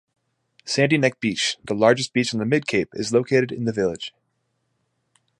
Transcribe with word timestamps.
Sandy 0.65 0.97
Neck 0.97 1.19
Beach, 1.19 1.57
the 1.63 1.75
largest 1.75 2.11
beach 2.11 2.33
on 2.33 2.39
the 2.39 2.45
mid-cape, 2.47 2.89
is 2.93 3.13
located 3.13 3.51
in 3.51 3.65
the 3.65 3.71
village. 3.71 4.15